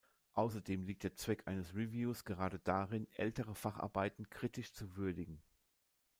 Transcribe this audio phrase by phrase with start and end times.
[0.33, 5.43] Außerdem liegt der Zweck eines Reviews gerade darin, ältere Facharbeiten kritisch zu würdigen.